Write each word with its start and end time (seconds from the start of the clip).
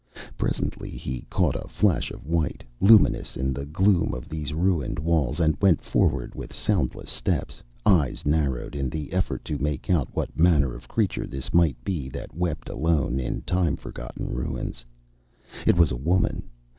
Presently 0.35 0.89
he 0.89 1.27
caught 1.29 1.55
a 1.55 1.67
flash 1.67 2.09
of 2.09 2.25
white, 2.25 2.63
luminous 2.79 3.37
in 3.37 3.53
the 3.53 3.67
gloom 3.67 4.15
of 4.15 4.29
these 4.29 4.51
ruined 4.51 4.97
walls, 4.97 5.39
and 5.39 5.55
went 5.61 5.79
forward 5.79 6.33
with 6.33 6.55
soundless 6.55 7.11
steps, 7.11 7.61
eyes 7.85 8.25
narrowed 8.25 8.75
in 8.75 8.89
the 8.89 9.13
effort 9.13 9.45
to 9.45 9.59
make 9.59 9.91
out 9.91 10.07
what 10.15 10.35
manner 10.39 10.73
of 10.73 10.87
creature 10.87 11.27
this 11.27 11.53
might 11.53 11.77
be 11.83 12.09
that 12.09 12.33
wept 12.33 12.67
alone 12.67 13.19
in 13.19 13.43
time 13.43 13.75
forgotten 13.75 14.25
ruins. 14.27 14.83
It 15.67 15.77
was 15.77 15.91
a 15.91 15.97
woman. 16.01 16.49